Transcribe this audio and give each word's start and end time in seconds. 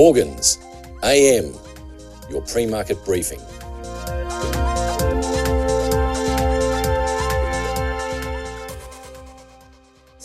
Morgans, 0.00 0.58
AM, 1.02 1.52
your 2.30 2.40
pre 2.42 2.66
market 2.66 3.04
briefing. 3.04 3.40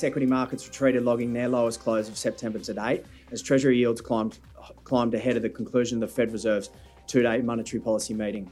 Equity 0.04 0.28
markets 0.28 0.68
retreated, 0.68 1.02
logging 1.02 1.34
their 1.34 1.50
lowest 1.50 1.80
close 1.80 2.08
of 2.08 2.16
September 2.20 2.60
to 2.60 2.74
date 2.76 3.04
as 3.32 3.42
Treasury 3.42 3.80
yields 3.80 4.00
climbed, 4.00 4.38
climbed 4.84 5.16
ahead 5.16 5.38
of 5.38 5.42
the 5.42 5.50
conclusion 5.50 6.04
of 6.04 6.08
the 6.08 6.16
Fed 6.16 6.32
Reserve's 6.32 6.70
two 7.08 7.24
day 7.24 7.42
monetary 7.42 7.82
policy 7.82 8.14
meeting. 8.14 8.52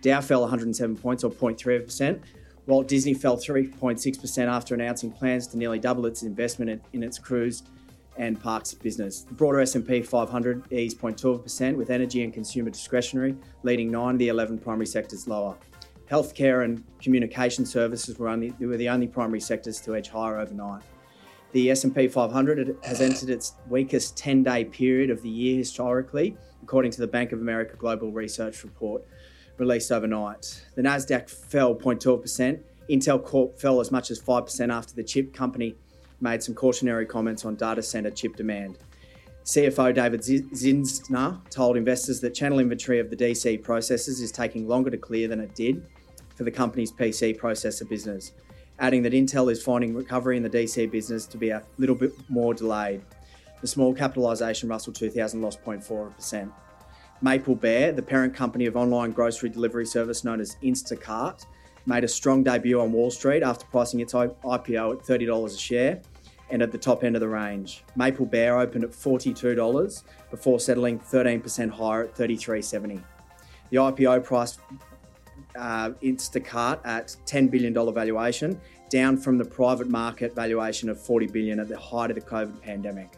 Dow 0.00 0.22
fell 0.22 0.40
107 0.40 0.96
points 0.96 1.22
or 1.22 1.30
0.3%, 1.30 2.18
Walt 2.66 2.88
Disney 2.88 3.12
fell 3.12 3.36
3.6% 3.36 4.46
after 4.46 4.74
announcing 4.74 5.10
plans 5.10 5.46
to 5.48 5.58
nearly 5.58 5.78
double 5.78 6.06
its 6.06 6.22
investment 6.22 6.82
in 6.94 7.02
its 7.02 7.18
cruise 7.18 7.62
and 8.16 8.40
parks 8.40 8.74
business. 8.74 9.22
The 9.22 9.34
broader 9.34 9.60
S&P 9.60 10.02
500 10.02 10.72
eased 10.72 11.00
0.12%, 11.00 11.76
with 11.76 11.90
energy 11.90 12.22
and 12.22 12.32
consumer 12.32 12.70
discretionary 12.70 13.36
leading 13.62 13.90
nine 13.90 14.14
of 14.14 14.18
the 14.18 14.28
11 14.28 14.58
primary 14.58 14.86
sectors 14.86 15.26
lower. 15.26 15.56
Healthcare 16.10 16.64
and 16.64 16.84
communication 17.00 17.64
services 17.64 18.18
were, 18.18 18.28
only, 18.28 18.52
were 18.60 18.76
the 18.76 18.88
only 18.88 19.06
primary 19.06 19.40
sectors 19.40 19.80
to 19.80 19.94
edge 19.96 20.08
higher 20.08 20.38
overnight. 20.38 20.82
The 21.52 21.70
S&P 21.70 22.08
500 22.08 22.78
has 22.82 23.00
entered 23.00 23.30
its 23.30 23.54
weakest 23.68 24.16
10-day 24.16 24.66
period 24.66 25.10
of 25.10 25.22
the 25.22 25.28
year 25.28 25.56
historically, 25.56 26.36
according 26.62 26.92
to 26.92 27.00
the 27.00 27.06
Bank 27.06 27.32
of 27.32 27.40
America 27.40 27.76
Global 27.76 28.10
Research 28.10 28.64
Report 28.64 29.02
released 29.58 29.92
overnight. 29.92 30.64
The 30.74 30.82
Nasdaq 30.82 31.28
fell 31.28 31.74
0.12%. 31.74 32.60
Intel 32.90 33.22
Corp 33.22 33.58
fell 33.58 33.80
as 33.80 33.90
much 33.90 34.10
as 34.10 34.20
5% 34.20 34.72
after 34.72 34.94
the 34.94 35.04
chip 35.04 35.32
company 35.32 35.76
made 36.22 36.42
some 36.42 36.54
cautionary 36.54 37.04
comments 37.04 37.44
on 37.44 37.56
data 37.56 37.82
center 37.82 38.10
chip 38.10 38.36
demand. 38.36 38.78
CFO 39.44 39.92
David 39.92 40.20
Zinsner 40.20 41.40
told 41.50 41.76
investors 41.76 42.20
that 42.20 42.30
channel 42.30 42.60
inventory 42.60 43.00
of 43.00 43.10
the 43.10 43.16
DC 43.16 43.60
processors 43.62 44.20
is 44.20 44.30
taking 44.30 44.68
longer 44.68 44.88
to 44.88 44.96
clear 44.96 45.26
than 45.26 45.40
it 45.40 45.54
did 45.54 45.84
for 46.36 46.44
the 46.44 46.50
company's 46.50 46.92
PC 46.92 47.36
processor 47.38 47.88
business, 47.88 48.32
adding 48.78 49.02
that 49.02 49.12
Intel 49.12 49.50
is 49.50 49.60
finding 49.60 49.94
recovery 49.94 50.36
in 50.36 50.44
the 50.44 50.50
DC 50.50 50.88
business 50.90 51.26
to 51.26 51.36
be 51.36 51.50
a 51.50 51.62
little 51.78 51.96
bit 51.96 52.12
more 52.28 52.54
delayed. 52.54 53.02
The 53.60 53.66
small 53.66 53.92
capitalisation 53.92 54.68
Russell 54.68 54.92
2000 54.92 55.42
lost 55.42 55.62
0.4%. 55.64 56.52
Maplebear, 57.22 57.94
the 57.94 58.02
parent 58.02 58.34
company 58.34 58.66
of 58.66 58.76
online 58.76 59.10
grocery 59.10 59.48
delivery 59.48 59.86
service 59.86 60.24
known 60.24 60.40
as 60.40 60.56
Instacart, 60.62 61.46
made 61.84 62.04
a 62.04 62.08
strong 62.08 62.44
debut 62.44 62.80
on 62.80 62.92
Wall 62.92 63.10
Street 63.10 63.42
after 63.42 63.66
pricing 63.66 64.00
its 64.00 64.12
IPO 64.12 64.44
at 64.44 65.04
$30 65.04 65.46
a 65.46 65.56
share 65.56 66.00
and 66.52 66.62
at 66.62 66.70
the 66.70 66.78
top 66.78 67.02
end 67.02 67.16
of 67.16 67.20
the 67.20 67.28
range. 67.28 67.82
Maplebear 67.98 68.60
opened 68.60 68.84
at 68.84 68.90
$42 68.90 70.02
before 70.30 70.60
settling 70.60 71.00
13% 71.00 71.70
higher 71.70 72.04
at 72.04 72.14
$33.70. 72.14 73.02
The 73.70 73.76
IPO 73.78 74.22
price 74.22 74.58
uh, 75.56 75.90
Instacart 76.02 76.80
at 76.84 77.16
$10 77.26 77.50
billion 77.50 77.74
valuation, 77.74 78.60
down 78.90 79.16
from 79.16 79.38
the 79.38 79.44
private 79.44 79.88
market 79.88 80.34
valuation 80.34 80.90
of 80.90 81.00
40 81.00 81.26
billion 81.28 81.58
at 81.58 81.68
the 81.68 81.78
height 81.78 82.10
of 82.10 82.16
the 82.16 82.22
COVID 82.22 82.60
pandemic. 82.60 83.14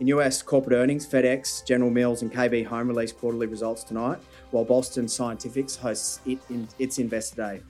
In 0.00 0.06
US 0.08 0.42
corporate 0.42 0.76
earnings, 0.76 1.06
FedEx, 1.06 1.64
General 1.66 1.90
Mills, 1.90 2.22
and 2.22 2.32
KB 2.32 2.64
Home 2.66 2.88
release 2.88 3.12
quarterly 3.12 3.46
results 3.46 3.84
tonight, 3.84 4.18
while 4.50 4.64
Boston 4.64 5.06
Scientifics 5.06 5.76
hosts 5.76 6.20
it 6.26 6.38
in 6.48 6.66
its 6.78 6.98
Investor 6.98 7.36
Day. 7.36 7.62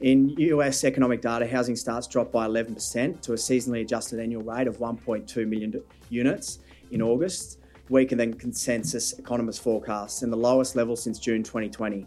In 0.00 0.30
US 0.38 0.84
economic 0.84 1.20
data, 1.20 1.46
housing 1.46 1.74
starts 1.74 2.06
dropped 2.06 2.30
by 2.30 2.46
11% 2.46 3.20
to 3.20 3.32
a 3.32 3.36
seasonally 3.36 3.82
adjusted 3.82 4.20
annual 4.20 4.42
rate 4.42 4.68
of 4.68 4.78
1.2 4.78 5.48
million 5.48 5.82
units 6.08 6.60
in 6.92 7.02
August, 7.02 7.58
weaker 7.88 8.14
than 8.14 8.34
consensus 8.34 9.18
economists' 9.18 9.58
forecasts 9.58 10.22
and 10.22 10.32
the 10.32 10.36
lowest 10.36 10.76
level 10.76 10.94
since 10.94 11.18
June 11.18 11.42
2020. 11.42 12.06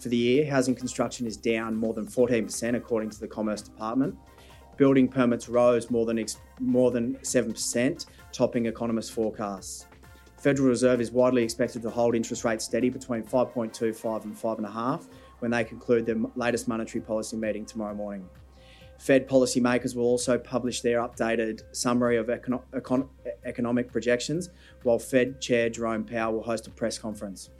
For 0.00 0.08
the 0.08 0.16
year, 0.16 0.50
housing 0.50 0.74
construction 0.74 1.26
is 1.26 1.36
down 1.36 1.76
more 1.76 1.94
than 1.94 2.06
14%, 2.06 2.74
according 2.74 3.10
to 3.10 3.20
the 3.20 3.28
Commerce 3.28 3.62
Department, 3.62 4.16
Building 4.78 5.08
permits 5.08 5.48
rose 5.48 5.90
more 5.90 6.06
than, 6.06 6.24
more 6.60 6.92
than 6.92 7.16
7%, 7.16 8.06
topping 8.32 8.66
economists' 8.66 9.10
forecasts. 9.10 9.86
Federal 10.36 10.68
Reserve 10.68 11.00
is 11.00 11.10
widely 11.10 11.42
expected 11.42 11.82
to 11.82 11.90
hold 11.90 12.14
interest 12.14 12.44
rates 12.44 12.64
steady 12.64 12.88
between 12.88 13.24
5.25 13.24 14.22
and 14.22 14.36
5.5 14.36 15.08
when 15.40 15.50
they 15.50 15.64
conclude 15.64 16.06
their 16.06 16.16
latest 16.36 16.68
monetary 16.68 17.02
policy 17.02 17.36
meeting 17.36 17.64
tomorrow 17.64 17.94
morning. 17.94 18.28
Fed 18.98 19.28
policymakers 19.28 19.94
will 19.94 20.04
also 20.04 20.36
publish 20.36 20.80
their 20.80 20.98
updated 20.98 21.62
summary 21.72 22.16
of 22.16 22.26
econo- 22.26 22.62
econ- 22.72 23.08
economic 23.44 23.92
projections, 23.92 24.50
while 24.82 24.98
Fed 24.98 25.40
Chair 25.40 25.70
Jerome 25.70 26.04
Powell 26.04 26.34
will 26.34 26.42
host 26.42 26.66
a 26.66 26.70
press 26.70 26.98
conference. 26.98 27.50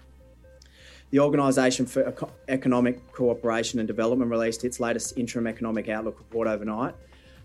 The 1.11 1.21
Organisation 1.21 1.87
for 1.87 2.13
Economic 2.49 3.13
Cooperation 3.13 3.79
and 3.79 3.87
Development 3.87 4.31
released 4.31 4.65
its 4.65 4.79
latest 4.79 5.17
interim 5.17 5.47
economic 5.47 5.89
outlook 5.89 6.19
report 6.19 6.49
overnight. 6.49 6.95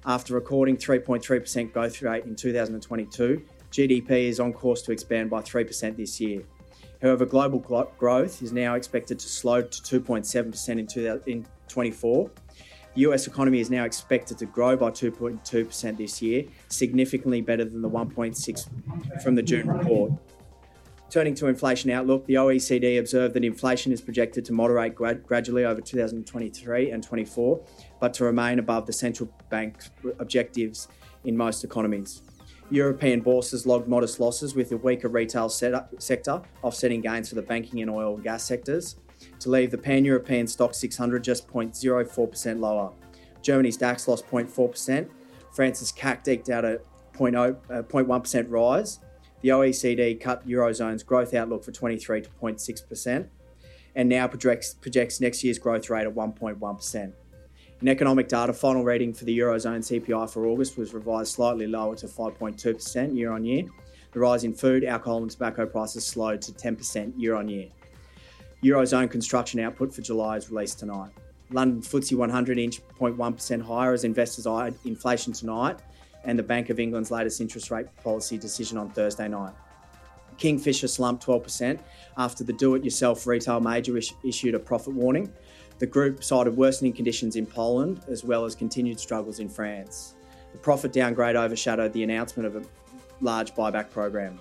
After 0.06 0.34
recording 0.34 0.76
3.3% 0.76 1.72
growth 1.72 2.02
rate 2.02 2.26
in 2.26 2.36
2022, 2.36 3.42
GDP 3.72 4.28
is 4.28 4.42
on 4.42 4.52
course 4.52 4.82
to 4.82 4.92
expand 4.92 5.30
by 5.30 5.42
3% 5.42 5.96
this 5.96 6.20
year. 6.20 6.44
However, 7.04 7.26
global 7.26 7.60
growth 7.60 8.42
is 8.42 8.54
now 8.54 8.76
expected 8.76 9.20
to 9.20 9.28
slow 9.28 9.62
to 9.62 10.02
2.7% 10.02 10.70
in 10.80 10.88
2024. 10.88 12.32
The 12.96 13.02
US 13.02 13.28
economy 13.28 13.60
is 13.60 13.70
now 13.70 13.84
expected 13.84 14.38
to 14.38 14.46
grow 14.46 14.78
by 14.78 14.90
2.2% 14.90 15.98
this 15.98 16.22
year, 16.22 16.46
significantly 16.70 17.42
better 17.42 17.66
than 17.66 17.82
the 17.82 17.90
1.6 17.90 19.22
from 19.22 19.36
the 19.36 19.44
June 19.44 19.68
report. 19.68 20.14
Turning 21.10 21.36
to 21.36 21.48
inflation 21.48 21.92
outlook, 21.92 22.26
the 22.26 22.36
OECD 22.36 22.98
observed 23.00 23.36
that 23.36 23.44
inflation 23.44 23.92
is 23.92 24.00
projected 24.00 24.46
to 24.46 24.54
moderate 24.54 24.96
grad- 24.96 25.28
gradually 25.28 25.66
over 25.66 25.82
2023 25.82 26.92
and 26.92 27.04
24, 27.04 27.62
but 28.00 28.14
to 28.14 28.24
remain 28.24 28.60
above 28.60 28.86
the 28.86 28.94
central 28.94 29.30
bank 29.50 29.76
objectives 30.20 30.88
in 31.26 31.36
most 31.36 31.66
economies. 31.66 32.22
European 32.70 33.22
bourses 33.22 33.66
logged 33.66 33.88
modest 33.88 34.20
losses 34.20 34.56
with 34.56 34.72
a 34.72 34.78
weaker 34.78 35.08
retail 35.08 35.50
sector 35.50 36.42
offsetting 36.62 37.02
gains 37.02 37.30
for 37.30 37.36
the 37.36 37.42
banking 37.42 37.82
and 37.82 37.90
oil 37.90 38.16
and 38.16 38.24
gas 38.24 38.44
sectors, 38.44 38.98
to 39.40 39.50
leave 39.50 39.72
the 39.72 39.78
pan 39.78 40.04
European 40.06 40.46
STOXX 40.46 40.76
600 40.76 41.24
just 41.24 41.48
0.04% 41.48 42.60
lower. 42.60 42.92
Germany's 43.42 43.78
DAX 43.78 44.08
lost 44.08 44.26
0.4%, 44.28 45.10
France's 45.52 45.92
CAC 45.92 46.28
eked 46.28 46.50
out 46.50 46.66
a 46.66 46.80
0.1% 47.14 48.46
uh, 48.46 48.48
rise, 48.48 49.00
the 49.42 49.50
OECD 49.50 50.20
cut 50.20 50.48
Eurozone's 50.48 51.04
growth 51.04 51.34
outlook 51.34 51.64
for 51.64 51.72
23 51.72 52.22
to 52.22 52.30
0.6% 52.42 53.28
and 53.96 54.10
now 54.10 54.28
projects, 54.28 54.74
projects 54.74 55.22
next 55.22 55.44
year's 55.44 55.60
growth 55.60 55.90
rate 55.90 56.08
at 56.08 56.14
1.1%. 56.14 57.14
In 57.84 57.90
economic 57.90 58.30
data, 58.30 58.54
final 58.54 58.86
reading 58.86 59.14
for 59.14 59.26
the 59.26 59.38
Eurozone 59.38 59.80
CPI 59.80 60.30
for 60.30 60.46
August 60.46 60.78
was 60.78 60.94
revised 60.94 61.34
slightly 61.34 61.68
lower 61.68 61.98
to 61.98 62.08
5.2% 62.08 63.14
year 63.14 63.34
on 63.34 63.44
year. 63.44 63.66
The 64.14 64.22
rise 64.22 64.46
in 64.46 64.54
food, 64.54 64.86
alcohol, 64.86 65.22
and 65.22 65.30
tobacco 65.30 65.66
prices 65.66 66.06
slowed 66.06 66.42
to 66.44 66.54
10% 66.54 67.12
year 67.18 67.36
on 67.36 67.50
year. 67.50 67.68
Eurozone 68.64 69.12
construction 69.12 69.60
output 69.60 69.94
for 69.94 70.02
July 70.02 70.38
is 70.38 70.50
released 70.50 70.80
tonight. 70.80 71.12
London 71.52 71.82
FTSE 71.82 72.16
100 72.16 72.58
inch 72.58 72.80
0.1% 72.98 73.62
higher 73.62 73.92
as 73.92 74.06
investors 74.06 74.48
eyed 74.48 74.76
inflation 74.86 75.34
tonight 75.34 75.82
and 76.24 76.40
the 76.40 76.44
Bank 76.44 76.70
of 76.70 76.80
England's 76.80 77.12
latest 77.12 77.42
interest 77.42 77.70
rate 77.70 77.88
policy 78.02 78.38
decision 78.38 78.78
on 78.78 78.92
Thursday 78.92 79.28
night. 79.28 79.52
Kingfisher 80.38 80.88
slumped 80.88 81.26
12% 81.26 81.80
after 82.18 82.44
the 82.44 82.54
do 82.54 82.76
it 82.76 82.84
yourself 82.84 83.26
retail 83.28 83.60
major 83.60 83.98
is- 83.98 84.14
issued 84.24 84.56
a 84.56 84.60
profit 84.60 84.94
warning. 84.94 85.32
The 85.80 85.88
group 85.88 86.24
cited 86.24 86.56
worsening 86.56 86.94
conditions 86.94 87.36
in 87.36 87.46
Poland 87.46 88.02
as 88.08 88.24
well 88.24 88.46
as 88.46 88.56
continued 88.56 89.00
struggles 89.00 89.40
in 89.40 89.50
France. 89.50 90.16
The 90.52 90.58
profit 90.60 90.94
downgrade 90.94 91.36
overshadowed 91.36 91.94
the 91.94 92.04
announcement 92.04 92.48
of 92.48 92.56
a 92.56 92.66
large 93.22 93.56
buyback 93.56 93.90
program. 93.90 94.40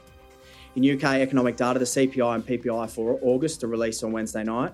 In 0.74 0.84
UK 0.84 1.04
economic 1.20 1.56
data, 1.56 1.78
the 1.78 1.84
CPI 1.84 2.34
and 2.34 2.46
PPI 2.46 2.88
for 2.90 3.18
August 3.22 3.62
are 3.64 3.68
released 3.68 4.02
on 4.04 4.12
Wednesday 4.12 4.42
night. 4.44 4.72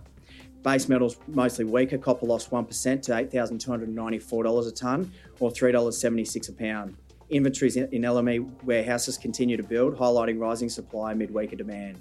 Base 0.63 0.89
metals 0.89 1.17
mostly 1.29 1.65
weaker. 1.65 1.99
Copper 1.99 2.27
lost 2.27 2.51
1% 2.51 3.03
to 3.03 3.13
$8,294 3.13 4.69
a 4.69 4.71
tonne 4.73 5.13
or 5.41 5.51
$3.76 5.51 6.49
a 6.49 6.53
pound. 6.53 6.97
Inventories 7.31 7.77
in 7.77 7.91
LME 7.91 8.65
warehouses 8.65 9.19
continue 9.19 9.59
to 9.59 9.63
build, 9.63 9.97
highlighting 9.97 10.41
rising 10.41 10.71
supply 10.71 11.13
amid 11.13 11.31
weaker 11.31 11.57
demand. 11.57 12.01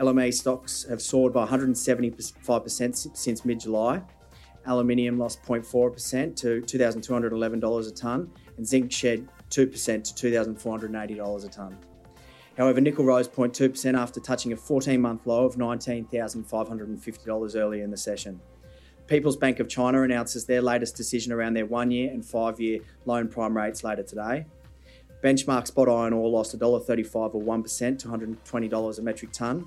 LME 0.00 0.34
stocks 0.34 0.84
have 0.88 1.00
soared 1.00 1.32
by 1.32 1.46
175% 1.46 3.16
since 3.16 3.44
mid 3.44 3.60
July. 3.60 4.02
Aluminium 4.66 5.16
lost 5.16 5.40
0.4% 5.44 6.34
to 6.36 6.60
$2,211 6.62 7.88
a 7.88 7.90
tonne, 7.92 8.28
and 8.56 8.66
zinc 8.66 8.90
shed 8.90 9.28
2% 9.50 10.16
to 10.16 10.30
$2,480 10.30 11.44
a 11.44 11.48
tonne. 11.48 11.78
However, 12.56 12.80
nickel 12.80 13.04
rose 13.04 13.28
0.2% 13.28 13.96
after 13.96 14.18
touching 14.18 14.52
a 14.52 14.56
14 14.56 15.00
month 15.00 15.24
low 15.26 15.44
of 15.44 15.54
$19,550 15.54 17.56
earlier 17.56 17.84
in 17.84 17.92
the 17.92 17.96
session. 17.96 18.40
People's 19.08 19.38
Bank 19.38 19.58
of 19.58 19.70
China 19.70 20.02
announces 20.02 20.44
their 20.44 20.60
latest 20.60 20.94
decision 20.94 21.32
around 21.32 21.54
their 21.54 21.64
one 21.64 21.90
year 21.90 22.10
and 22.10 22.22
five 22.22 22.60
year 22.60 22.80
loan 23.06 23.26
prime 23.26 23.56
rates 23.56 23.82
later 23.82 24.02
today. 24.02 24.44
Benchmark 25.24 25.66
spot 25.66 25.88
iron 25.88 26.12
ore 26.12 26.28
lost 26.28 26.56
$1.35 26.56 27.34
or 27.34 27.42
1% 27.42 27.98
to 27.98 28.08
$120 28.08 28.98
a 28.98 29.02
metric 29.02 29.32
tonne. 29.32 29.66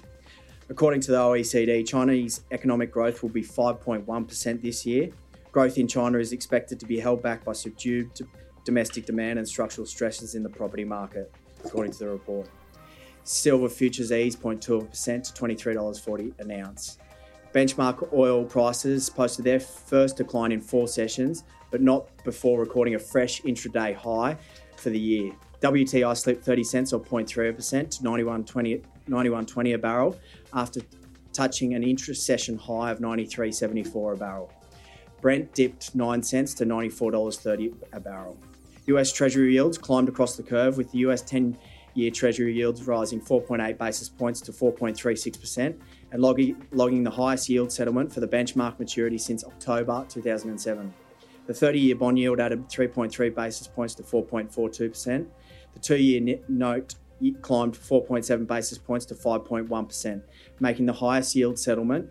According 0.69 1.01
to 1.01 1.11
the 1.11 1.17
OECD, 1.17 1.85
Chinese 1.85 2.41
economic 2.51 2.91
growth 2.91 3.23
will 3.23 3.29
be 3.29 3.41
5.1% 3.41 4.61
this 4.61 4.85
year. 4.85 5.09
Growth 5.51 5.77
in 5.77 5.87
China 5.87 6.19
is 6.19 6.31
expected 6.31 6.79
to 6.79 6.85
be 6.85 6.99
held 6.99 7.23
back 7.23 7.43
by 7.43 7.51
subdued 7.51 8.11
domestic 8.63 9.07
demand 9.07 9.39
and 9.39 9.47
structural 9.47 9.87
stresses 9.87 10.35
in 10.35 10.43
the 10.43 10.49
property 10.49 10.85
market, 10.85 11.33
according 11.65 11.91
to 11.91 11.99
the 11.99 12.07
report. 12.07 12.47
Silver 13.23 13.67
futures 13.69 14.11
eased 14.11 14.39
0.2% 14.39 14.61
to 14.61 15.33
$23.40 15.33 16.39
an 16.39 16.51
ounce. 16.51 16.99
Benchmark 17.53 18.13
oil 18.13 18.45
prices 18.45 19.09
posted 19.09 19.45
their 19.45 19.59
first 19.59 20.17
decline 20.17 20.51
in 20.51 20.61
four 20.61 20.87
sessions, 20.87 21.43
but 21.69 21.81
not 21.81 22.09
before 22.23 22.59
recording 22.59 22.95
a 22.95 22.99
fresh 22.99 23.41
intraday 23.41 23.93
high 23.93 24.37
for 24.77 24.89
the 24.89 24.99
year. 24.99 25.33
WTI 25.61 26.15
slipped 26.17 26.43
30 26.43 26.63
cents 26.63 26.93
or 26.93 26.99
0.3% 26.99 27.89
to 27.89 28.03
91.20 28.03 28.83
91.20 29.09 29.73
a 29.73 29.77
barrel 29.77 30.19
after 30.53 30.81
touching 31.33 31.73
an 31.73 31.83
intra-session 31.83 32.57
high 32.57 32.91
of 32.91 32.99
93.74 32.99 34.13
a 34.13 34.17
barrel. 34.17 34.51
Brent 35.21 35.53
dipped 35.53 35.93
9 35.93 36.23
cents 36.23 36.53
to 36.55 36.65
$94.30 36.65 37.73
a 37.93 37.99
barrel. 37.99 38.37
US 38.87 39.11
Treasury 39.11 39.53
yields 39.53 39.77
climbed 39.77 40.09
across 40.09 40.35
the 40.35 40.43
curve 40.43 40.77
with 40.77 40.91
the 40.91 40.99
US 40.99 41.21
10 41.21 41.57
year 41.93 42.11
Treasury 42.11 42.53
yields 42.53 42.87
rising 42.87 43.21
4.8 43.21 43.77
basis 43.77 44.09
points 44.09 44.41
to 44.41 44.51
4.36% 44.51 45.75
and 46.11 46.21
logging, 46.21 47.03
the 47.03 47.11
highest 47.11 47.49
yield 47.49 47.71
settlement 47.71 48.11
for 48.13 48.19
the 48.19 48.27
benchmark 48.27 48.79
maturity 48.79 49.17
since 49.17 49.43
October 49.43 50.05
2007. 50.09 50.93
The 51.47 51.53
30 51.53 51.79
year 51.79 51.95
bond 51.95 52.19
yield 52.19 52.39
added 52.39 52.67
3.3 52.69 53.33
basis 53.33 53.67
points 53.67 53.95
to 53.95 54.03
4.42%. 54.03 55.27
The 55.73 55.79
two 55.79 55.97
year 55.97 56.39
note 56.47 56.95
climbed 57.41 57.75
4.7 57.75 58.47
basis 58.47 58.77
points 58.77 59.05
to 59.07 59.15
5.1%, 59.15 60.21
making 60.59 60.85
the 60.85 60.93
highest 60.93 61.35
yield 61.35 61.59
settlement 61.59 62.09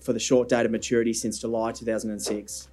for 0.00 0.12
the 0.12 0.20
short 0.20 0.48
dated 0.48 0.70
maturity 0.70 1.12
since 1.12 1.38
July 1.38 1.72
2006. 1.72 2.68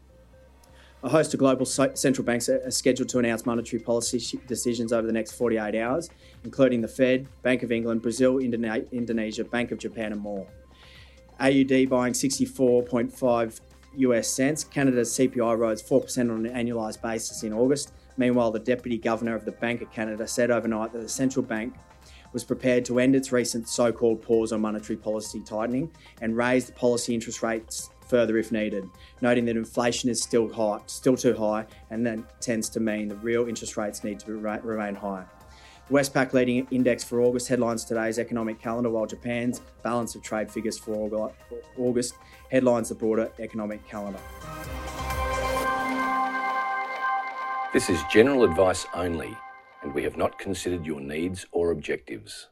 A 1.01 1.07
host 1.07 1.33
of 1.33 1.39
global 1.39 1.65
central 1.65 2.25
banks 2.25 2.49
are 2.49 2.69
scheduled 2.71 3.07
to 3.09 3.19
announce 3.19 3.45
monetary 3.45 3.81
policy 3.81 4.37
decisions 4.47 4.91
over 4.91 5.07
the 5.07 5.13
next 5.13 5.31
48 5.31 5.73
hours, 5.75 6.09
including 6.43 6.81
the 6.81 6.89
Fed, 6.89 7.25
Bank 7.41 7.63
of 7.63 7.71
England, 7.71 8.01
Brazil, 8.01 8.39
Indonesia, 8.39 9.45
Bank 9.45 9.71
of 9.71 9.77
Japan, 9.79 10.11
and 10.11 10.19
more. 10.19 10.45
AUD 11.39 11.87
buying 11.87 12.11
64.5 12.11 13.61
US 13.95 14.27
cents. 14.27 14.65
Canada's 14.65 15.11
CPI 15.11 15.57
rose 15.57 15.81
4% 15.81 16.29
on 16.31 16.45
an 16.45 16.53
annualised 16.53 17.01
basis 17.01 17.43
in 17.43 17.53
August. 17.53 17.93
Meanwhile, 18.17 18.51
the 18.51 18.59
Deputy 18.59 18.97
Governor 18.97 19.35
of 19.35 19.45
the 19.45 19.53
Bank 19.53 19.81
of 19.81 19.89
Canada 19.93 20.27
said 20.27 20.51
overnight 20.51 20.91
that 20.91 21.01
the 21.01 21.07
central 21.07 21.45
bank 21.45 21.75
was 22.33 22.43
prepared 22.43 22.83
to 22.85 22.99
end 22.99 23.15
its 23.15 23.31
recent 23.31 23.69
so 23.69 23.93
called 23.93 24.21
pause 24.21 24.51
on 24.51 24.59
monetary 24.59 24.97
policy 24.97 25.41
tightening 25.45 25.89
and 26.21 26.35
raise 26.35 26.65
the 26.65 26.73
policy 26.73 27.13
interest 27.13 27.41
rates 27.41 27.89
further 28.09 28.37
if 28.37 28.51
needed, 28.51 28.89
noting 29.21 29.45
that 29.45 29.55
inflation 29.55 30.09
is 30.09 30.21
still 30.21 30.51
high, 30.51 30.79
still 30.87 31.15
too 31.15 31.35
high, 31.35 31.65
and 31.91 32.05
that 32.05 32.41
tends 32.41 32.67
to 32.69 32.79
mean 32.79 33.07
the 33.07 33.15
real 33.15 33.47
interest 33.47 33.77
rates 33.77 34.03
need 34.03 34.19
to 34.19 34.33
remain 34.33 34.95
high. 34.95 35.23
The 35.87 35.93
Westpac 35.93 36.33
leading 36.33 36.67
index 36.71 37.03
for 37.03 37.21
August 37.21 37.47
headlines 37.47 37.85
today's 37.85 38.19
economic 38.19 38.59
calendar, 38.59 38.89
while 38.89 39.05
Japan's 39.05 39.61
balance 39.83 40.15
of 40.15 40.21
trade 40.21 40.51
figures 40.51 40.77
for 40.77 41.33
August 41.77 42.15
headlines 42.51 42.89
the 42.89 42.95
broader 42.95 43.31
economic 43.39 43.87
calendar. 43.87 44.19
This 47.71 47.89
is 47.89 48.01
general 48.11 48.43
advice 48.43 48.87
only, 48.95 49.37
and 49.83 49.93
we 49.93 50.03
have 50.03 50.17
not 50.17 50.39
considered 50.39 50.85
your 50.85 50.99
needs 50.99 51.45
or 51.51 51.71
objectives. 51.71 52.49